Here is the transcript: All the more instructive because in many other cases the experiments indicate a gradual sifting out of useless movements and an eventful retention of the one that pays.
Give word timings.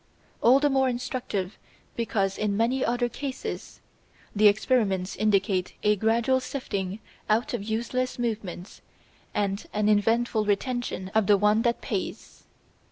All 0.41 0.59
the 0.59 0.67
more 0.71 0.89
instructive 0.89 1.59
because 1.95 2.35
in 2.35 2.57
many 2.57 2.83
other 2.83 3.07
cases 3.07 3.81
the 4.35 4.47
experiments 4.47 5.15
indicate 5.15 5.73
a 5.83 5.95
gradual 5.95 6.39
sifting 6.39 6.97
out 7.29 7.53
of 7.53 7.61
useless 7.61 8.17
movements 8.17 8.81
and 9.35 9.67
an 9.73 9.87
eventful 9.89 10.43
retention 10.43 11.09
of 11.13 11.27
the 11.27 11.37
one 11.37 11.61
that 11.61 11.81
pays. 11.81 12.45